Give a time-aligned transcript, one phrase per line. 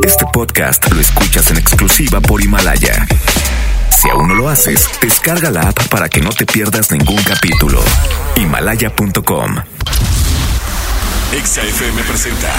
[0.00, 3.06] Este podcast lo escuchas en exclusiva por Himalaya.
[3.90, 7.80] Si aún no lo haces, descarga la app para que no te pierdas ningún capítulo.
[8.36, 9.56] Himalaya.com.
[11.44, 12.52] XFM presenta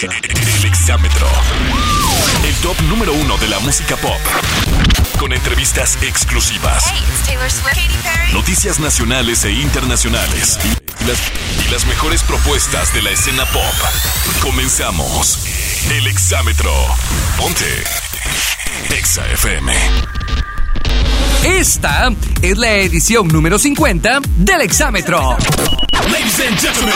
[0.00, 1.28] El Exámetro.
[2.46, 4.20] El top número uno de la música pop.
[5.18, 6.84] Con entrevistas exclusivas.
[6.86, 7.76] Hey, it's Taylor Swift.
[7.76, 8.32] Katy Perry.
[8.32, 10.58] Noticias nacionales e internacionales.
[11.02, 13.62] Y las, mejores propuestas de la escena pop.
[14.40, 15.38] Comenzamos.
[15.90, 16.72] El Exámetro.
[17.36, 17.82] Ponte.
[18.90, 19.72] Exa FM.
[21.44, 22.08] Esta
[22.42, 25.36] es la edición número 50 del Exámetro.
[26.10, 26.94] Ladies and gentlemen.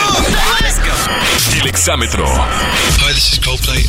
[1.61, 2.25] El Exámetro.
[2.25, 3.85] Hi, this is Coldplay.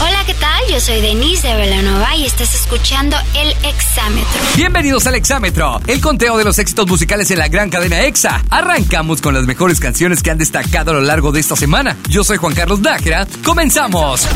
[0.00, 0.62] Hola, ¿qué tal?
[0.70, 4.40] Yo soy Denise de Velanova y estás escuchando El Exámetro.
[4.56, 8.44] Bienvenidos al Exámetro, el conteo de los éxitos musicales en la gran cadena EXA.
[8.50, 11.96] Arrancamos con las mejores canciones que han destacado a lo largo de esta semana.
[12.08, 13.26] Yo soy Juan Carlos Nájera.
[13.44, 14.28] Comenzamos.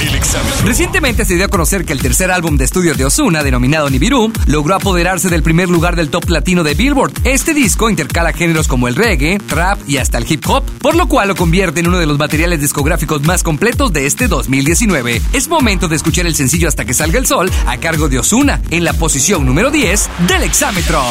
[0.00, 0.66] El Exámetro.
[0.66, 4.32] Recientemente se dio a conocer que el tercer álbum de estudio de Ozuna, denominado Nibiru,
[4.46, 7.12] logró apoderarse del primer lugar del top latino de Billboard.
[7.24, 11.08] Este disco intercala géneros como el reggae, trap y hasta el hip hop, por lo
[11.08, 15.20] cual lo convierte en uno de los materiales discográficos más completos de este 2019.
[15.32, 18.60] Es momento de escuchar el sencillo Hasta que salga el sol a cargo de Ozuna,
[18.70, 21.02] en la posición número 10 del Exámetro.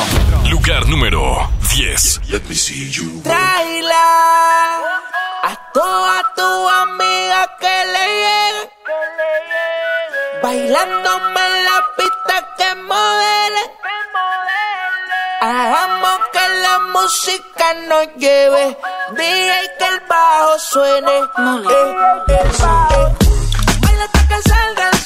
[0.50, 2.22] Lugar número 10.
[3.24, 3.98] Tráela
[5.44, 8.70] a toda tu amiga que le llegue.
[10.44, 13.87] Bailándome en la pista que modele.
[15.50, 18.78] Hagamos que la música nos lleve.
[19.12, 21.20] DJ que el bajo suene.
[21.20, 21.24] Eh,
[22.28, 23.16] eh, eh.
[23.80, 24.97] Baila hasta que salga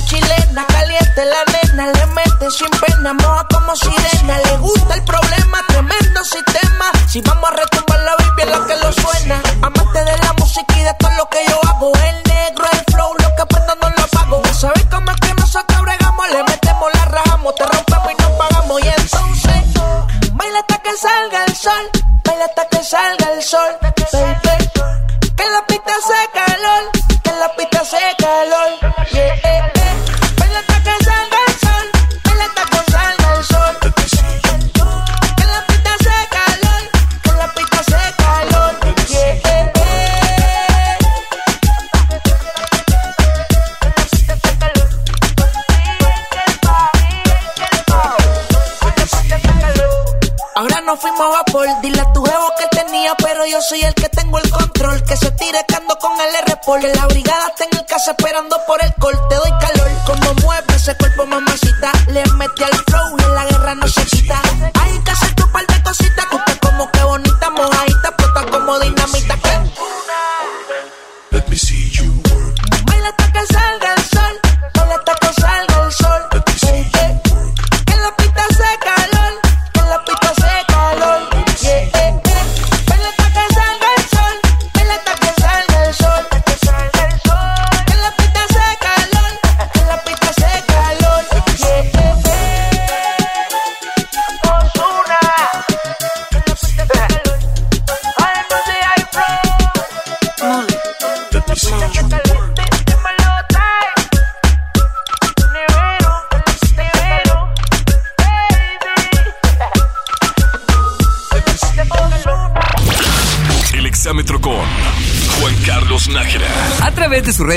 [0.00, 4.38] Chilena, caliente la nena, le mete sin pena, moja como sirena.
[4.38, 6.90] Le gusta el problema, tremendo sistema.
[7.08, 7.91] Si vamos a retumbar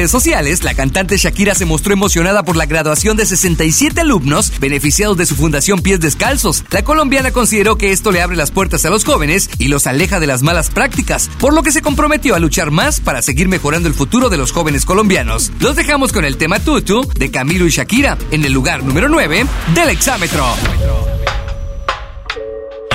[0.05, 5.17] redes sociales, la cantante Shakira se mostró emocionada por la graduación de 67 alumnos beneficiados
[5.17, 6.63] de su fundación Pies Descalzos.
[6.69, 10.19] La colombiana consideró que esto le abre las puertas a los jóvenes y los aleja
[10.19, 13.87] de las malas prácticas, por lo que se comprometió a luchar más para seguir mejorando
[13.87, 15.51] el futuro de los jóvenes colombianos.
[15.59, 19.43] Los dejamos con el tema Tutu de Camilo y Shakira en el lugar número 9
[19.73, 20.45] del Exámetro.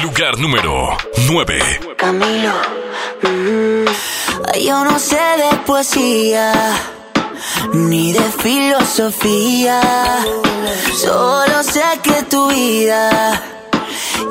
[0.01, 0.97] Lugar número
[1.29, 1.59] 9.
[1.97, 2.55] Camilo,
[3.25, 6.53] me yo no sé de poesía
[7.73, 9.81] ni de filosofía.
[10.97, 13.41] Solo sé que tu vida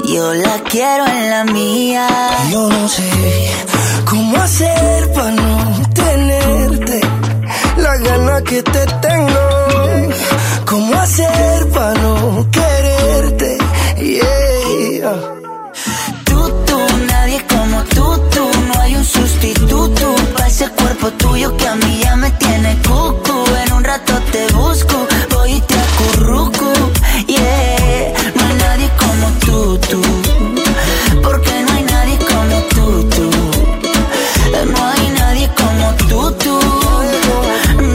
[0.06, 2.08] yo la quiero en la mía.
[2.52, 3.10] Yo no sé
[4.10, 7.02] cómo hacer para no tenerte
[7.78, 10.14] la gana que te tengo.
[10.66, 12.79] Cómo hacer para no quererte.
[19.80, 23.46] Sustituto para ese cuerpo tuyo que a mí ya me tiene cucu.
[23.66, 26.74] En un rato te busco, voy y te acurruco.
[27.28, 30.02] Yeah, no hay nadie como tú, tú.
[31.22, 33.30] Porque no hay nadie como tú, tú.
[34.74, 36.60] No hay nadie como tú, tú.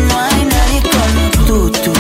[0.09, 1.93] No hay nadie como tú, tú.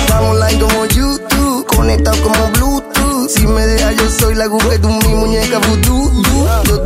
[0.00, 3.28] Estamos online como YouTube, conectados como Bluetooth.
[3.28, 5.99] Si me dejas, yo soy la de tu mi muñeca vudú.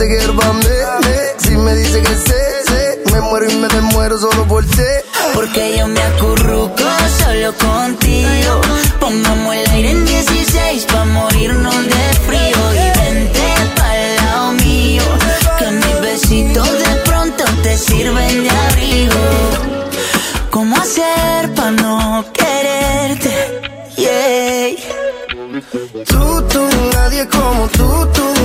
[0.07, 1.35] Te.
[1.39, 4.83] Si me dice que sé, sé, me muero y me desmuero solo por ti.
[5.33, 6.85] Porque yo me acurruco
[7.19, 8.61] solo contigo.
[9.01, 12.61] Pongamos el aire en 16 pa' morirnos de frío.
[12.75, 13.45] Y vente
[13.77, 15.03] pa'l lado mío.
[15.59, 19.25] Que mis besitos de pronto te sirven de abrigo.
[20.51, 23.35] ¿Cómo hacer pa' no quererte?
[23.97, 24.77] Yeah.
[26.07, 28.44] Tú, tú, nadie como tú, tú.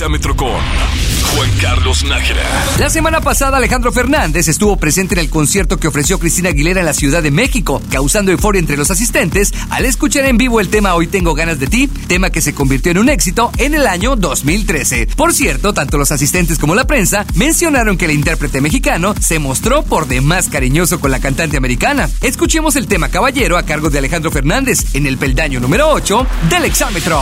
[0.00, 2.40] Exámetro con Juan Carlos Nájera.
[2.78, 6.86] La semana pasada Alejandro Fernández estuvo presente en el concierto que ofreció Cristina Aguilera en
[6.86, 10.94] la Ciudad de México, causando euforia entre los asistentes al escuchar en vivo el tema
[10.94, 14.16] Hoy tengo ganas de ti, tema que se convirtió en un éxito en el año
[14.16, 15.08] 2013.
[15.08, 19.82] Por cierto, tanto los asistentes como la prensa mencionaron que el intérprete mexicano se mostró
[19.82, 22.08] por demás cariñoso con la cantante americana.
[22.22, 26.64] Escuchemos el tema Caballero a cargo de Alejandro Fernández en el peldaño número 8 del
[26.64, 27.20] exámetro.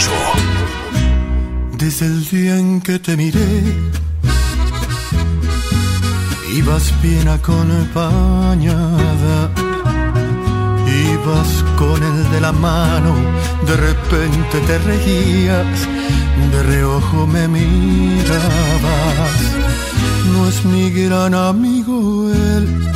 [0.00, 0.10] 8.
[1.76, 3.62] Desde el día en que te miré,
[6.56, 8.70] ibas bien acompañada.
[11.12, 13.14] Ibas con el de la mano,
[13.66, 15.86] de repente te reías,
[16.52, 19.40] de reojo me mirabas.
[20.32, 22.88] No es mi gran amigo él,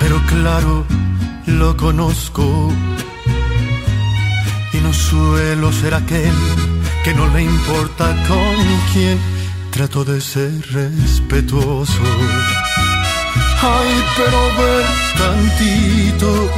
[0.00, 0.84] pero claro,
[1.46, 2.72] lo conozco
[4.90, 6.34] y no suelo ser aquel
[7.04, 8.56] que no le importa con
[8.92, 9.18] quién
[9.70, 12.02] trato de ser respetuoso.
[13.62, 14.86] Ay, pero ven
[15.18, 16.50] tantito.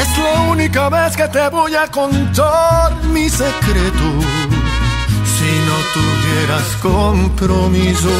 [0.00, 4.06] Es la única vez que te voy a contar mi secreto.
[5.34, 8.10] Si no tuvieras compromiso,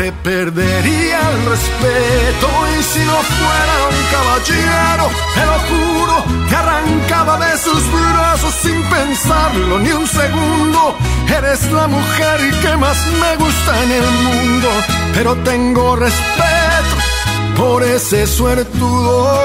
[0.00, 2.48] te perdería el respeto.
[2.78, 5.04] Y si no fuera un caballero,
[5.34, 10.96] te lo juro, te arrancaba de sus brazos sin pensarlo ni un segundo.
[11.28, 14.68] Eres la mujer que más me gusta en el mundo,
[15.12, 16.94] pero tengo respeto
[17.56, 19.38] por ese suertudo.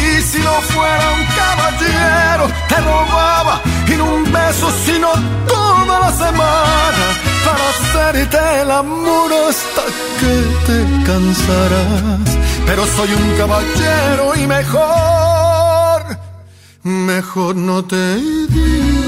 [0.00, 3.60] Y si no fuera un caballero, te robaba
[3.96, 5.08] no un beso, sino
[5.48, 9.84] toda la semana para hacerte el amor hasta
[10.20, 10.34] que
[10.66, 12.28] te cansarás.
[12.66, 16.18] Pero soy un caballero y mejor,
[16.82, 19.07] mejor no te digo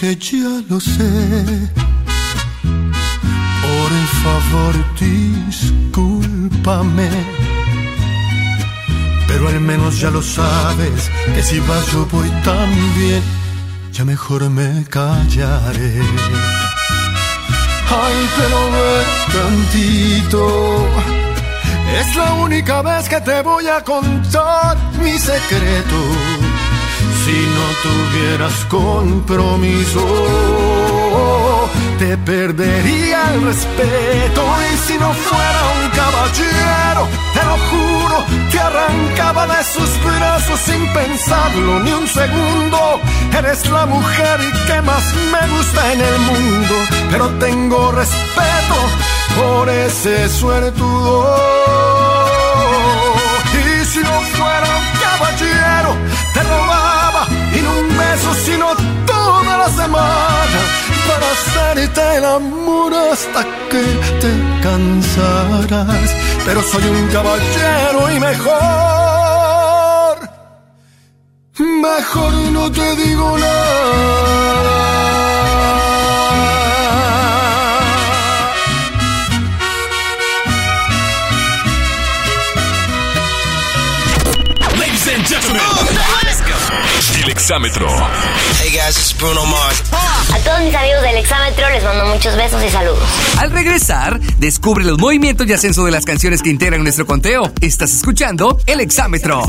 [0.00, 1.68] dije, ya lo sé.
[3.62, 3.90] Por
[4.22, 7.10] favor, discúlpame.
[9.26, 13.22] Pero al menos ya lo sabes, que si vas yo voy también,
[13.92, 16.02] ya mejor me callaré.
[18.02, 20.44] Ay, pero ve tantito.
[21.98, 25.96] Es la única vez que te voy a contar mi secreto
[27.30, 30.04] si no tuvieras compromiso,
[31.98, 34.42] te perdería el respeto.
[34.72, 37.02] Y si no fuera un caballero,
[37.34, 38.16] te lo juro,
[38.50, 43.00] que arrancaba de sus brazos sin pensarlo ni un segundo.
[43.38, 46.74] Eres la mujer que más me gusta en el mundo,
[47.10, 48.76] pero tengo respeto
[49.38, 51.36] por ese suertudo.
[53.54, 55.96] Y si no fuera un caballero,
[56.34, 58.66] te robaba y no un beso, sino
[59.06, 60.60] toda la semana
[61.08, 63.82] para hacerte el amor hasta que
[64.22, 64.32] te
[64.62, 66.10] cansarás.
[66.44, 68.50] Pero soy un caballero y mejor,
[71.58, 74.99] mejor no te digo nada.
[87.50, 87.88] Exámetro.
[88.62, 89.82] Hey guys, it's Bruno Mars.
[89.92, 93.02] A todos mis amigos del exámetro les mando muchos besos y saludos.
[93.38, 97.52] Al regresar, descubre los movimientos y ascenso de las canciones que integran nuestro conteo.
[97.60, 99.42] Estás escuchando El Exámetro.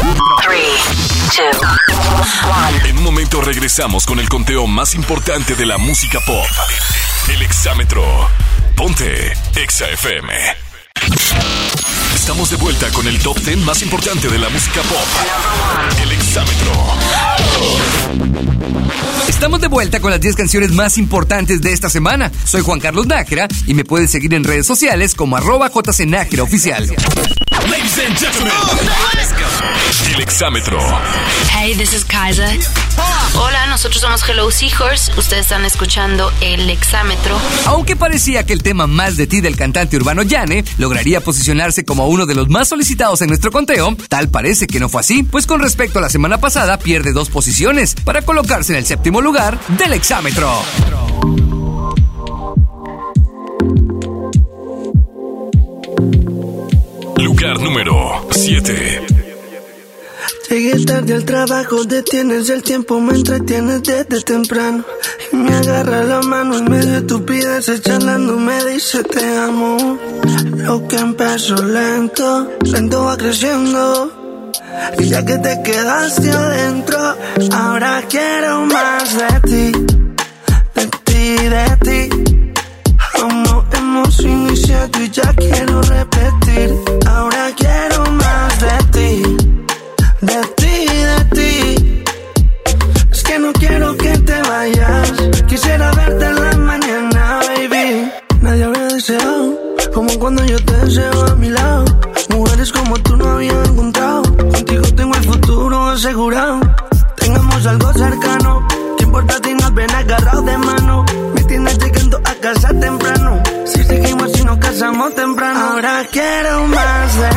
[2.87, 6.47] En un momento regresamos con el conteo más importante de la música pop.
[7.31, 8.03] El Exámetro.
[8.75, 10.27] Ponte Exa FM.
[12.21, 15.07] Estamos de vuelta con el top 10 más importante de la música pop.
[16.03, 16.71] El Exámetro.
[19.27, 22.31] Estamos de vuelta con las 10 canciones más importantes de esta semana.
[22.45, 26.85] Soy Juan Carlos Nájera y me puedes seguir en redes sociales como arroba jcnájera oficial.
[26.87, 28.53] Ladies and gentlemen.
[30.13, 30.77] El Exámetro.
[31.51, 32.45] Hey, this is Kaiser.
[33.35, 35.11] Hola, nosotros somos Hello Seahorse.
[35.17, 37.39] Ustedes están escuchando El Exámetro.
[37.65, 42.07] Aunque parecía que el tema más de ti del cantante urbano Yane lograría posicionarse como
[42.07, 45.47] uno de los más solicitados en nuestro conteo, tal parece que no fue así, pues
[45.47, 49.59] con respecto a la semana pasada pierde dos posiciones para colocarse en el séptimo lugar
[49.77, 50.51] del Exámetro.
[57.17, 59.20] Lugar número 7.
[60.51, 64.83] Llegué tarde al trabajo, detienes el tiempo, me entretienes desde temprano.
[65.31, 69.97] Y me agarra la mano en medio de estupideces, charlando, me dice te amo.
[70.57, 74.51] Lo que empezó lento, lento va creciendo.
[74.99, 77.15] Y ya que te quedaste adentro,
[77.53, 79.71] ahora quiero más de ti,
[80.75, 82.53] de ti, de ti.
[83.21, 86.75] Aún no hemos iniciado y ya quiero repetir.
[87.07, 88.20] Ahora quiero más
[106.21, 108.67] Tengamos algo cercano.
[108.95, 111.03] ¿Qué importa si nos ven agarrados de mano?
[111.33, 113.41] Me tienes llegando a casa temprano.
[113.65, 115.59] Si seguimos y nos casamos temprano.
[115.59, 117.30] Ahora quiero más de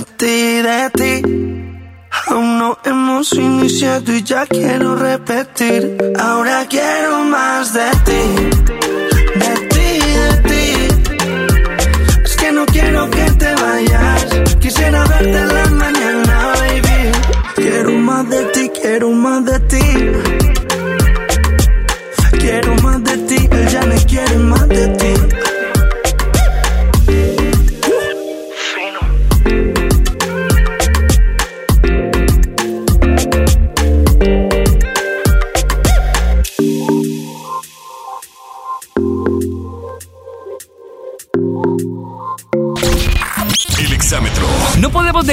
[0.00, 1.22] ti, de ti.
[2.28, 5.96] Aún no hemos iniciado y ya quiero repetir.
[6.18, 8.22] Ahora quiero más de ti,
[9.42, 9.90] de ti,
[10.20, 10.64] de ti.
[12.24, 14.26] Es que no quiero que te vayas.
[14.60, 17.12] Quisiera verte en la mañana, baby.
[17.56, 19.57] Quiero más de ti, quiero más de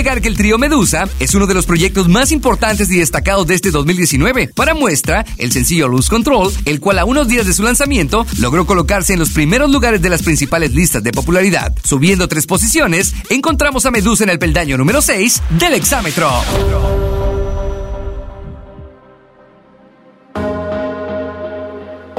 [0.05, 3.71] Que el trío Medusa es uno de los proyectos más importantes y destacados de este
[3.71, 4.51] 2019.
[4.53, 8.67] Para muestra, el sencillo Lose Control, el cual a unos días de su lanzamiento logró
[8.67, 11.73] colocarse en los primeros lugares de las principales listas de popularidad.
[11.83, 16.29] Subiendo tres posiciones, encontramos a Medusa en el peldaño número 6 del exámetro.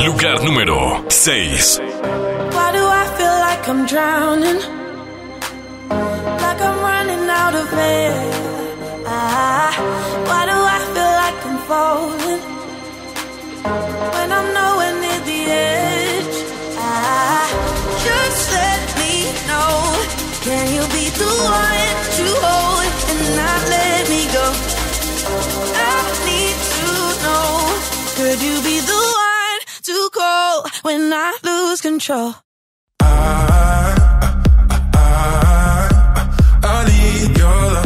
[0.04, 1.80] Lugar número 6.
[2.52, 4.85] Why do I feel like I'm drowning?
[7.46, 8.12] Out of air.
[9.06, 9.70] Ah,
[10.28, 12.42] why do I feel like I'm falling?
[14.14, 16.36] When I'm nowhere near the edge.
[16.76, 17.46] Ah,
[18.06, 19.12] just let me
[19.46, 19.74] know.
[20.46, 24.46] Can you be the one to hold and not let me go?
[25.86, 26.90] I need to
[27.24, 27.46] know.
[28.18, 32.34] Could you be the one to call when I lose control?
[33.00, 33.55] I
[37.46, 37.82] need your love.
[37.82, 37.85] I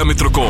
[0.00, 0.46] exámetro con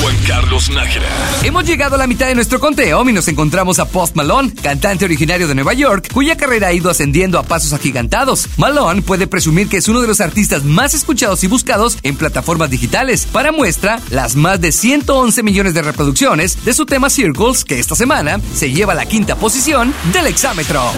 [0.00, 1.08] Juan Carlos Nájera.
[1.42, 5.04] Hemos llegado a la mitad de nuestro conteo y nos encontramos a Post Malone, cantante
[5.04, 8.46] originario de Nueva York, cuya carrera ha ido ascendiendo a pasos agigantados.
[8.58, 12.70] Malone puede presumir que es uno de los artistas más escuchados y buscados en plataformas
[12.70, 13.26] digitales.
[13.26, 17.96] Para muestra, las más de 111 millones de reproducciones de su tema Circles, que esta
[17.96, 20.92] semana se lleva a la quinta posición del exámetro.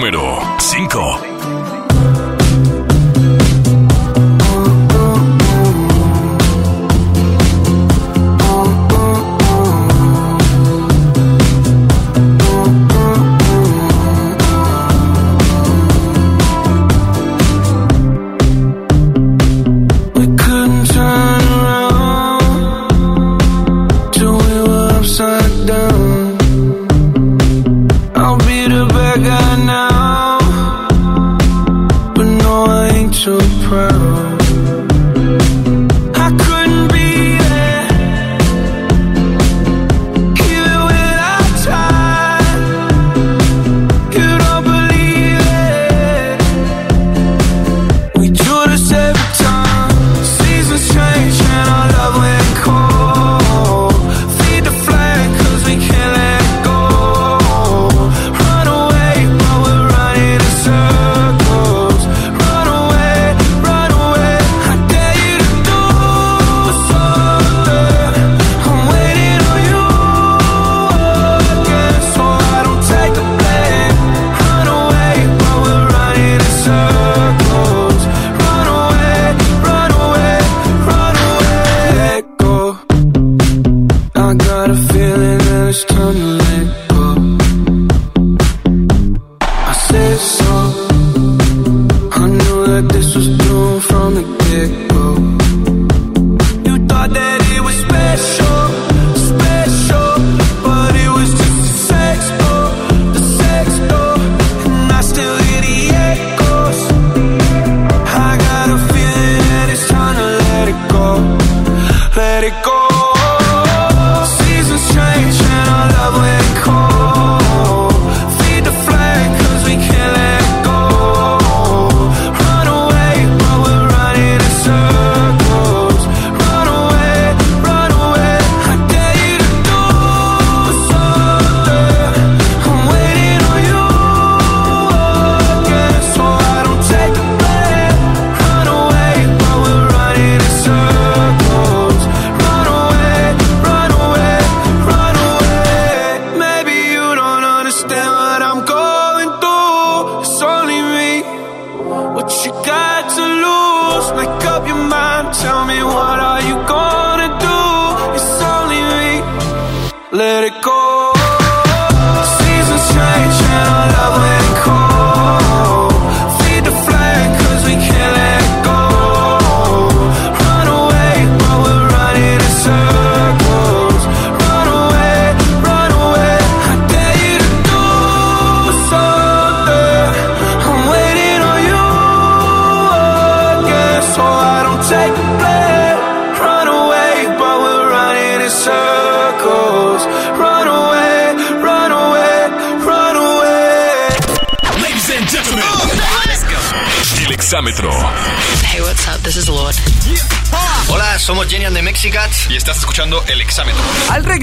[0.00, 1.29] Número 5.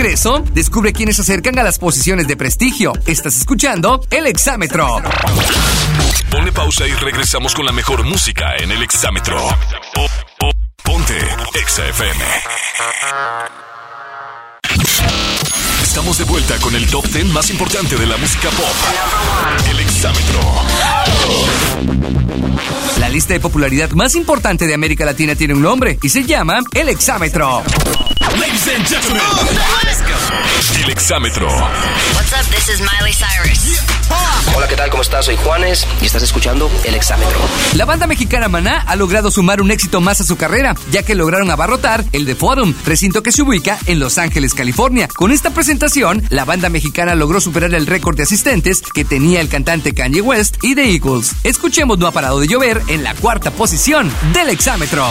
[0.02, 2.94] Regreso, descubre quiénes se acercan a las posiciones de prestigio.
[3.08, 5.02] Estás escuchando el exámetro.
[6.30, 9.38] Pone pausa y regresamos con la mejor música en el exámetro.
[9.96, 10.08] Po-
[10.40, 10.52] po-
[10.84, 11.18] Ponte
[11.60, 12.24] Exa FM.
[15.98, 18.68] Estamos de vuelta con el top 10 más importante de la música pop.
[19.68, 20.40] El exámetro.
[23.00, 26.60] La lista de popularidad más importante de América Latina tiene un nombre y se llama
[26.76, 27.64] el exámetro.
[28.40, 29.24] Ladies and gentlemen,
[30.84, 31.48] el exámetro.
[31.48, 32.46] What's up?
[32.52, 33.82] This is Miley Cyrus.
[34.56, 34.90] Hola, ¿qué tal?
[34.90, 35.26] ¿Cómo estás?
[35.26, 37.38] Soy Juanes y estás escuchando El Exámetro.
[37.76, 41.16] La banda mexicana Maná ha logrado sumar un éxito más a su carrera, ya que
[41.16, 45.08] lograron abarrotar el The Forum, recinto que se ubica en Los Ángeles, California.
[45.16, 45.87] Con esta presentación,
[46.30, 50.58] la banda mexicana logró superar el récord de asistentes que tenía el cantante Kanye West
[50.62, 51.34] y The Eagles.
[51.46, 55.06] Escuchemos No ha parado de llover en la cuarta posición del exámetro.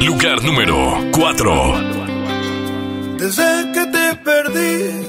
[0.00, 1.74] Lugar número 4.
[3.18, 5.06] Desde que te perdí,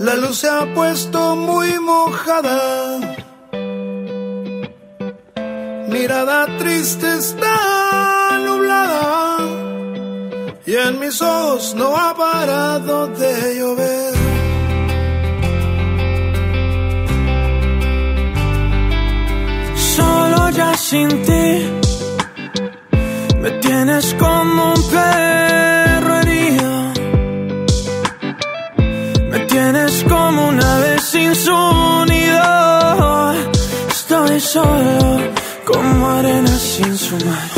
[0.00, 3.25] la luz se ha puesto muy mojada.
[5.88, 9.38] Mirada triste está nublada
[10.66, 14.14] y en mis ojos no ha parado de llover.
[19.96, 21.48] Solo ya sin ti
[23.40, 26.92] me tienes como un perro herido.
[29.30, 31.26] Me tienes como una ave sin.
[34.08, 35.05] Estoy solo
[35.66, 37.55] como arena sin su mar.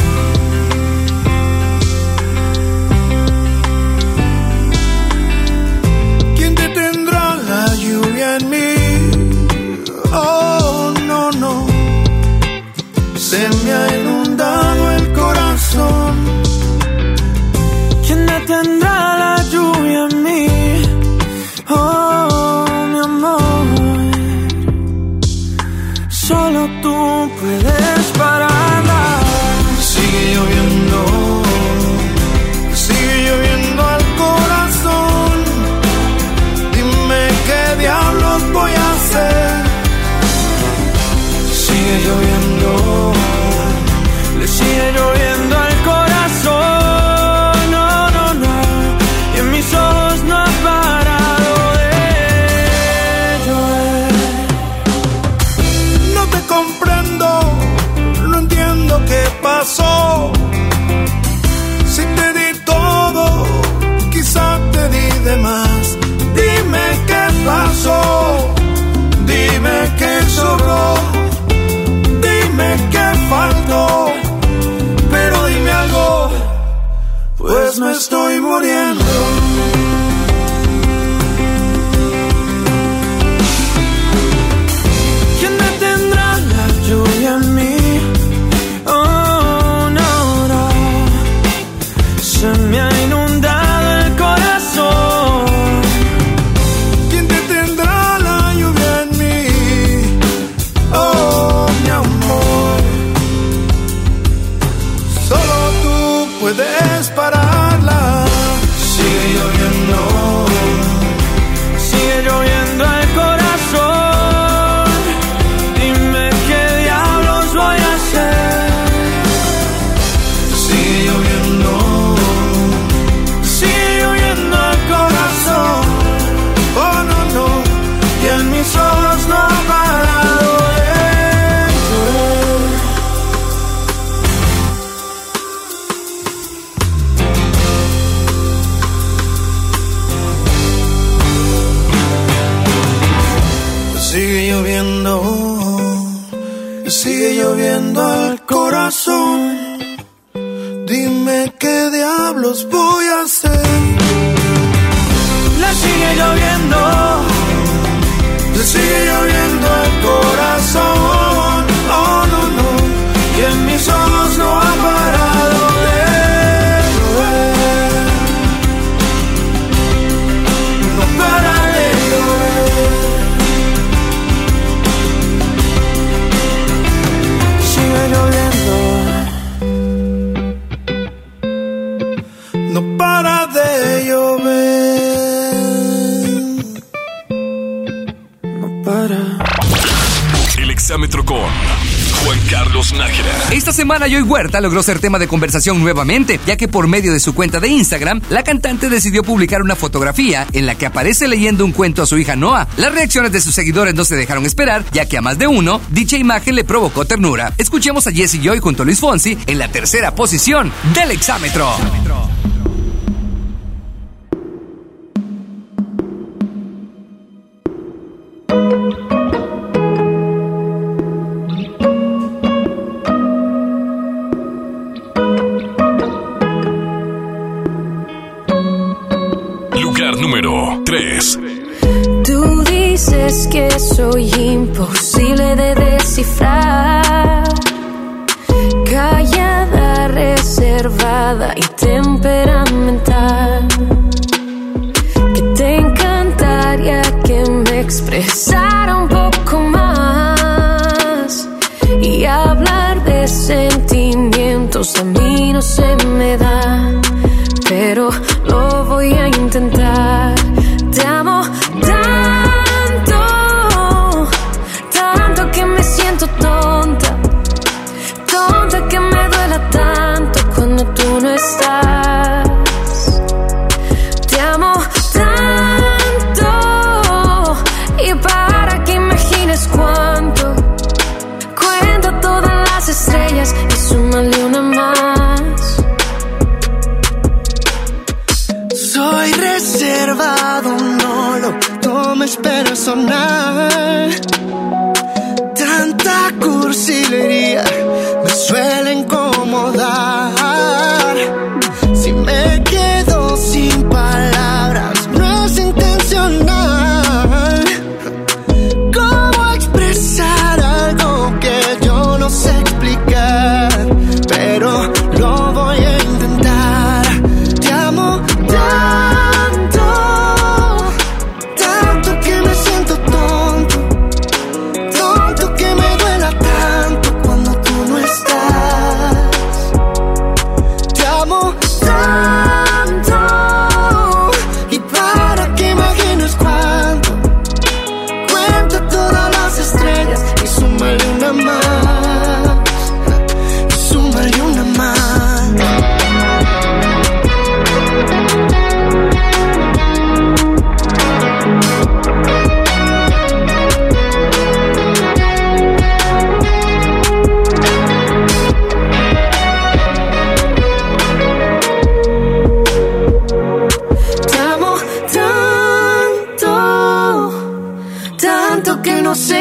[194.19, 197.61] Joy Huerta logró ser tema de conversación nuevamente, ya que por medio de su cuenta
[197.61, 202.03] de Instagram, la cantante decidió publicar una fotografía en la que aparece leyendo un cuento
[202.03, 202.67] a su hija Noah.
[202.79, 205.81] Las reacciones de sus seguidores no se dejaron esperar, ya que a más de uno,
[205.91, 207.53] dicha imagen le provocó ternura.
[207.59, 211.71] Escuchemos a Jesse Joy junto a Luis Fonsi en la tercera posición del exámetro.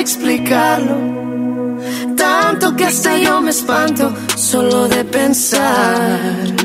[0.07, 0.95] Explicarlo.
[2.15, 6.55] Tanto que hasta yo me espanto solo de pensar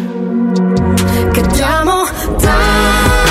[1.34, 2.04] que te amo
[2.40, 3.21] tanto,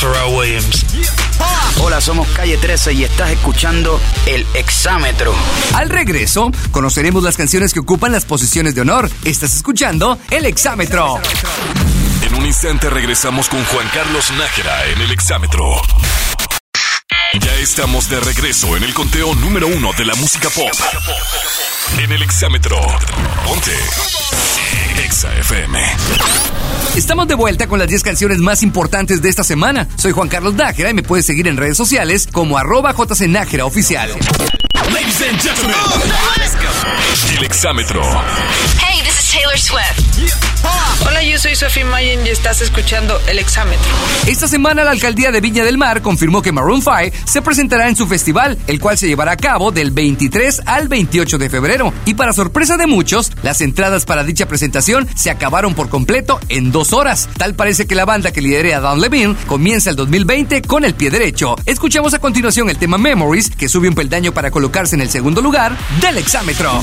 [0.00, 0.84] Pharrell Williams.
[1.80, 5.34] Hola, somos Calle 13 y estás escuchando El Exámetro.
[5.74, 9.10] Al regreso, conoceremos las canciones que ocupan las posiciones de honor.
[9.24, 11.20] Estás escuchando El Exámetro.
[12.22, 15.64] En un instante regresamos con Juan Carlos Nájera en el exámetro.
[17.60, 20.70] Estamos de regreso en el conteo número uno de la música pop.
[21.98, 22.76] En el exámetro.
[23.44, 23.72] Ponte.
[25.04, 25.76] Exa FM.
[26.94, 29.88] Estamos de vuelta con las 10 canciones más importantes de esta semana.
[29.96, 34.08] Soy Juan Carlos Nájera y me puedes seguir en redes sociales como arroba jcnájera oficial.
[34.92, 35.76] Ladies and gentlemen.
[37.36, 38.02] El exámetro.
[38.80, 40.08] Hey, this is Taylor Swift.
[41.06, 43.86] Hola, yo soy Sophie Mayen y estás escuchando El Exámetro.
[44.26, 47.96] Esta semana la alcaldía de Viña del Mar confirmó que Maroon 5 se presentará en
[47.96, 51.92] su festival, el cual se llevará a cabo del 23 al 28 de febrero.
[52.06, 56.72] Y para sorpresa de muchos, las entradas para dicha presentación se acabaron por completo en
[56.72, 57.28] dos horas.
[57.36, 61.10] Tal parece que la banda que lidera Don Levine comienza el 2020 con el pie
[61.10, 61.54] derecho.
[61.66, 65.42] Escuchamos a continuación el tema Memories, que sube un peldaño para colocarse en el segundo
[65.42, 66.82] lugar del exámetro.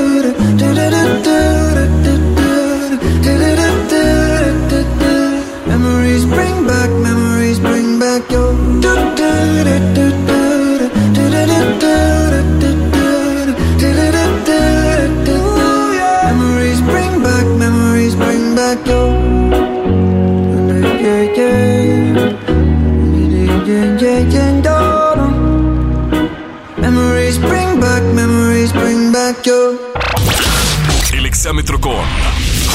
[27.31, 29.90] Memories bring back, memories bring back your.
[31.41, 31.95] Exámetro con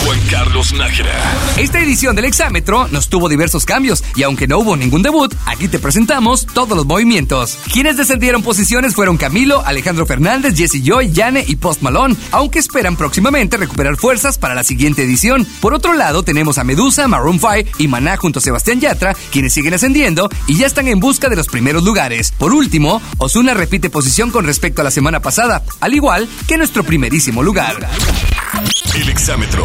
[0.05, 1.13] Juan Carlos Nájera.
[1.57, 5.69] Esta edición del exámetro nos tuvo diversos cambios y aunque no hubo ningún debut, aquí
[5.69, 7.59] te presentamos todos los movimientos.
[7.73, 12.97] Quienes descendieron posiciones fueron Camilo, Alejandro Fernández, Jesse Joy, Yane y Post Malone, aunque esperan
[12.97, 15.47] próximamente recuperar fuerzas para la siguiente edición.
[15.61, 19.53] Por otro lado, tenemos a Medusa, Maroon 5 y Maná junto a Sebastián Yatra, quienes
[19.53, 22.33] siguen ascendiendo y ya están en busca de los primeros lugares.
[22.37, 26.83] Por último, Osuna repite posición con respecto a la semana pasada, al igual que nuestro
[26.83, 27.89] primerísimo lugar.
[28.95, 29.65] El exámetro.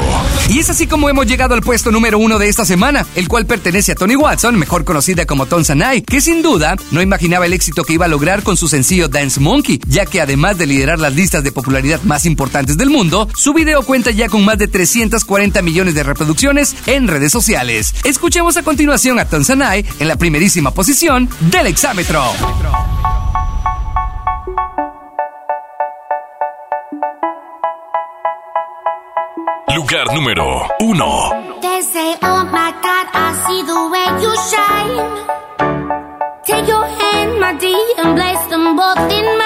[0.50, 3.46] Y es así como hemos llegado al puesto número uno de esta semana, el cual
[3.46, 7.84] pertenece a Tony Watson, mejor conocida como Sanai, que sin duda no imaginaba el éxito
[7.84, 11.16] que iba a lograr con su sencillo Dance Monkey, ya que además de liderar las
[11.16, 15.62] listas de popularidad más importantes del mundo, su video cuenta ya con más de 340
[15.62, 17.94] millones de reproducciones en redes sociales.
[18.04, 22.22] Escuchemos a continuación a Sanai en la primerísima posición del exámetro.
[29.82, 31.58] Lugar número uno.
[31.60, 34.98] They say, oh my God, I see the way you shine.
[36.46, 39.41] Take your hand, my dear, and place them both in mine.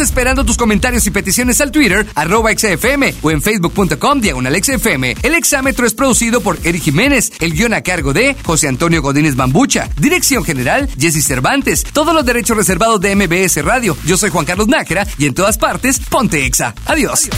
[0.00, 5.16] Esperando tus comentarios y peticiones al Twitter, arroba XFM o en facebook.com diagonal XFM.
[5.22, 9.36] El exámetro es producido por Eric Jiménez, el guion a cargo de José Antonio Godínez
[9.36, 13.96] Bambucha, dirección general Jesse Cervantes, todos los derechos reservados de MBS Radio.
[14.06, 16.74] Yo soy Juan Carlos Nájera y en todas partes, ponte Exa.
[16.86, 17.28] Adiós.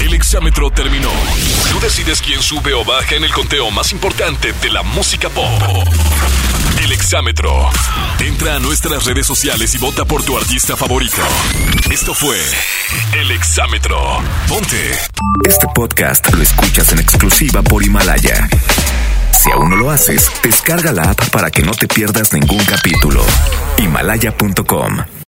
[0.00, 1.10] El exámetro terminó.
[1.70, 5.46] Tú decides quién sube o baja en el conteo más importante de la música pop.
[6.78, 7.70] El exámetro.
[8.20, 11.22] Entra a nuestras redes sociales y vota por tu artista favorito.
[11.90, 12.38] Esto fue
[13.14, 13.98] El exámetro.
[14.48, 14.92] Ponte.
[15.44, 18.48] Este podcast lo escuchas en exclusiva por Himalaya.
[19.38, 23.24] Si aún no lo haces, descarga la app para que no te pierdas ningún capítulo.
[23.78, 24.98] Himalaya.com